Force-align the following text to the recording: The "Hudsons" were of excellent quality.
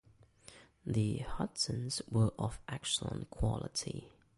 The 0.83 1.17
"Hudsons" 1.19 2.01
were 2.09 2.31
of 2.39 2.59
excellent 2.67 3.29
quality. 3.29 4.09